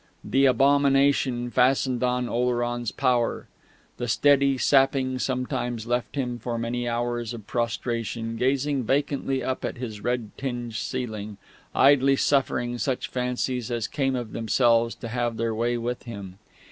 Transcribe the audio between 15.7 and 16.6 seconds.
with him.